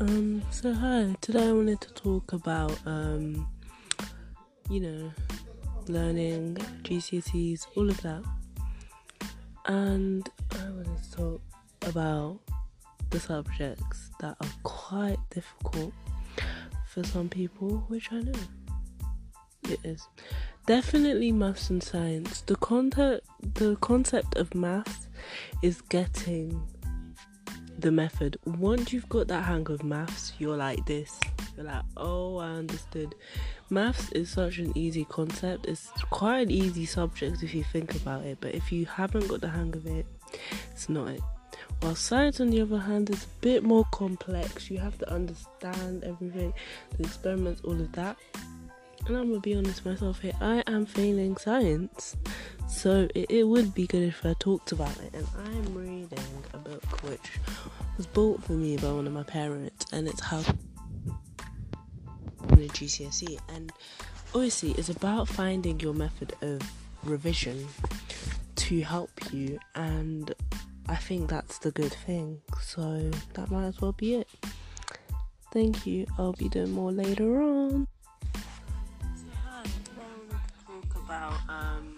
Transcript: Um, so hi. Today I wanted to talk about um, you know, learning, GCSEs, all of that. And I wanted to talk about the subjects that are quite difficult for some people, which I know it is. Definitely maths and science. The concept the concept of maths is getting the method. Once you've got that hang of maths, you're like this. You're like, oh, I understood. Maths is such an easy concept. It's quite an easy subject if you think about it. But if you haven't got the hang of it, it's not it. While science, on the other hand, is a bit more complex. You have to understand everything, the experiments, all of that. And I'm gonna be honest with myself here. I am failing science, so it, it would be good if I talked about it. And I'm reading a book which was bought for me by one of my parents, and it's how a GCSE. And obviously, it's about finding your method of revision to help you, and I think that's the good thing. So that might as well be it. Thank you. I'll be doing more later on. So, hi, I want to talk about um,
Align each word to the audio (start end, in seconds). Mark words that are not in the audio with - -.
Um, 0.00 0.40
so 0.50 0.72
hi. 0.72 1.14
Today 1.20 1.48
I 1.48 1.52
wanted 1.52 1.82
to 1.82 1.92
talk 1.92 2.32
about 2.32 2.74
um, 2.86 3.46
you 4.70 4.80
know, 4.80 5.12
learning, 5.88 6.56
GCSEs, 6.84 7.66
all 7.76 7.90
of 7.90 8.00
that. 8.00 8.22
And 9.66 10.26
I 10.52 10.70
wanted 10.70 11.02
to 11.02 11.10
talk 11.14 11.42
about 11.82 12.38
the 13.10 13.20
subjects 13.20 14.10
that 14.20 14.36
are 14.40 14.48
quite 14.62 15.18
difficult 15.34 15.92
for 16.88 17.04
some 17.04 17.28
people, 17.28 17.84
which 17.88 18.10
I 18.10 18.20
know 18.20 18.40
it 19.68 19.80
is. 19.84 20.08
Definitely 20.64 21.30
maths 21.30 21.68
and 21.68 21.82
science. 21.82 22.40
The 22.40 22.56
concept 22.56 23.26
the 23.54 23.76
concept 23.82 24.36
of 24.36 24.54
maths 24.54 25.08
is 25.62 25.82
getting 25.82 26.66
the 27.80 27.90
method. 27.90 28.38
Once 28.44 28.92
you've 28.92 29.08
got 29.08 29.28
that 29.28 29.44
hang 29.44 29.70
of 29.70 29.82
maths, 29.82 30.32
you're 30.38 30.56
like 30.56 30.84
this. 30.86 31.18
You're 31.56 31.66
like, 31.66 31.82
oh, 31.96 32.38
I 32.38 32.48
understood. 32.48 33.14
Maths 33.70 34.12
is 34.12 34.30
such 34.30 34.58
an 34.58 34.76
easy 34.76 35.04
concept. 35.04 35.66
It's 35.66 35.88
quite 36.10 36.40
an 36.40 36.50
easy 36.50 36.86
subject 36.86 37.42
if 37.42 37.54
you 37.54 37.64
think 37.64 37.94
about 37.94 38.24
it. 38.24 38.38
But 38.40 38.54
if 38.54 38.70
you 38.72 38.86
haven't 38.86 39.28
got 39.28 39.40
the 39.40 39.48
hang 39.48 39.74
of 39.74 39.86
it, 39.86 40.06
it's 40.70 40.88
not 40.88 41.08
it. 41.08 41.20
While 41.80 41.94
science, 41.94 42.40
on 42.40 42.50
the 42.50 42.60
other 42.60 42.78
hand, 42.78 43.10
is 43.10 43.24
a 43.24 43.40
bit 43.40 43.62
more 43.62 43.84
complex. 43.92 44.70
You 44.70 44.78
have 44.78 44.98
to 44.98 45.12
understand 45.12 46.04
everything, 46.04 46.52
the 46.96 47.04
experiments, 47.04 47.62
all 47.64 47.72
of 47.72 47.92
that. 47.92 48.16
And 49.06 49.16
I'm 49.16 49.28
gonna 49.28 49.40
be 49.40 49.54
honest 49.54 49.84
with 49.84 49.94
myself 49.94 50.20
here. 50.20 50.34
I 50.40 50.62
am 50.66 50.84
failing 50.84 51.36
science, 51.36 52.16
so 52.70 53.08
it, 53.14 53.26
it 53.30 53.44
would 53.44 53.74
be 53.74 53.86
good 53.86 54.02
if 54.04 54.24
I 54.24 54.34
talked 54.38 54.72
about 54.72 54.96
it. 54.98 55.12
And 55.14 55.26
I'm 55.44 55.74
reading 55.74 56.44
a 56.54 56.58
book 56.58 57.02
which 57.02 57.38
was 57.96 58.06
bought 58.06 58.42
for 58.44 58.52
me 58.52 58.76
by 58.76 58.92
one 58.92 59.06
of 59.06 59.12
my 59.12 59.24
parents, 59.24 59.86
and 59.92 60.08
it's 60.08 60.20
how 60.20 60.42
a 62.52 62.68
GCSE. 62.68 63.38
And 63.48 63.72
obviously, 64.34 64.72
it's 64.72 64.88
about 64.88 65.28
finding 65.28 65.80
your 65.80 65.94
method 65.94 66.34
of 66.42 66.60
revision 67.04 67.66
to 68.56 68.80
help 68.82 69.10
you, 69.32 69.58
and 69.74 70.34
I 70.88 70.96
think 70.96 71.30
that's 71.30 71.58
the 71.58 71.70
good 71.70 71.92
thing. 71.92 72.40
So 72.60 73.10
that 73.34 73.50
might 73.50 73.66
as 73.66 73.80
well 73.80 73.92
be 73.92 74.14
it. 74.14 74.28
Thank 75.52 75.86
you. 75.86 76.06
I'll 76.18 76.32
be 76.32 76.48
doing 76.48 76.70
more 76.72 76.92
later 76.92 77.42
on. 77.42 77.88
So, 78.34 78.40
hi, 79.44 79.62
I 79.62 79.64
want 79.64 80.30
to 80.30 80.88
talk 80.88 81.04
about 81.04 81.34
um, 81.48 81.96